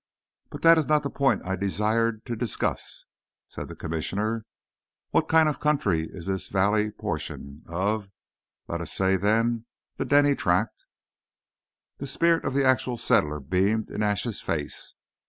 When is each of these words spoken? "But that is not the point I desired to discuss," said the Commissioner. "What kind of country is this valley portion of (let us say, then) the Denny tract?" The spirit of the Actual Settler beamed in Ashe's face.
"But 0.49 0.63
that 0.63 0.79
is 0.79 0.87
not 0.87 1.03
the 1.03 1.11
point 1.11 1.45
I 1.45 1.55
desired 1.55 2.25
to 2.25 2.35
discuss," 2.35 3.05
said 3.47 3.67
the 3.67 3.75
Commissioner. 3.75 4.47
"What 5.11 5.27
kind 5.29 5.47
of 5.47 5.59
country 5.59 6.07
is 6.09 6.25
this 6.25 6.47
valley 6.49 6.89
portion 6.89 7.61
of 7.67 8.09
(let 8.67 8.81
us 8.81 8.91
say, 8.91 9.15
then) 9.15 9.67
the 9.97 10.05
Denny 10.05 10.33
tract?" 10.33 10.85
The 11.99 12.07
spirit 12.07 12.45
of 12.45 12.55
the 12.55 12.65
Actual 12.65 12.97
Settler 12.97 13.39
beamed 13.39 13.91
in 13.91 14.01
Ashe's 14.01 14.41
face. 14.41 14.95